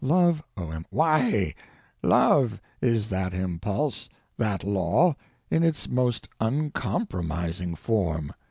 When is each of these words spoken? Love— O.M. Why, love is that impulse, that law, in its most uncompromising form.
Love— 0.03 0.41
O.M. 0.57 0.83
Why, 0.89 1.53
love 2.01 2.59
is 2.81 3.07
that 3.09 3.35
impulse, 3.35 4.09
that 4.35 4.63
law, 4.63 5.15
in 5.51 5.61
its 5.61 5.87
most 5.87 6.27
uncompromising 6.39 7.75
form. 7.75 8.31